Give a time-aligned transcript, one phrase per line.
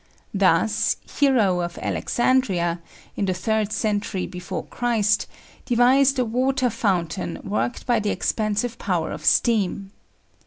[0.33, 2.81] Thus, Hero of Alexandria,
[3.15, 4.63] in the third century B.C.,
[5.65, 9.91] devised a water fountain worked by the expansive power of steam.